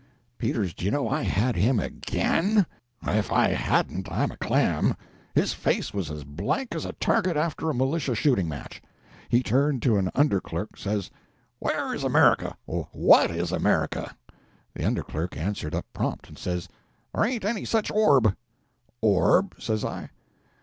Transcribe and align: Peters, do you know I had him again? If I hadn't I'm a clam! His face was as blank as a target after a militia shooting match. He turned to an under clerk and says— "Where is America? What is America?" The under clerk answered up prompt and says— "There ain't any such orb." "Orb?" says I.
Peters, 0.39 0.73
do 0.73 0.83
you 0.83 0.89
know 0.89 1.07
I 1.07 1.21
had 1.21 1.55
him 1.55 1.79
again? 1.79 2.65
If 3.05 3.31
I 3.31 3.49
hadn't 3.49 4.11
I'm 4.11 4.31
a 4.31 4.37
clam! 4.37 4.97
His 5.35 5.53
face 5.53 5.93
was 5.93 6.09
as 6.09 6.23
blank 6.23 6.73
as 6.73 6.85
a 6.85 6.93
target 6.93 7.37
after 7.37 7.69
a 7.69 7.75
militia 7.75 8.15
shooting 8.15 8.47
match. 8.49 8.81
He 9.29 9.43
turned 9.43 9.83
to 9.83 9.97
an 9.97 10.09
under 10.15 10.41
clerk 10.41 10.69
and 10.71 10.79
says— 10.79 11.11
"Where 11.59 11.93
is 11.93 12.03
America? 12.03 12.57
What 12.65 13.29
is 13.29 13.51
America?" 13.51 14.15
The 14.73 14.85
under 14.87 15.03
clerk 15.03 15.37
answered 15.37 15.75
up 15.75 15.85
prompt 15.93 16.27
and 16.29 16.35
says— 16.39 16.67
"There 17.13 17.23
ain't 17.23 17.45
any 17.45 17.63
such 17.63 17.91
orb." 17.91 18.35
"Orb?" 19.01 19.53
says 19.59 19.85
I. 19.85 20.09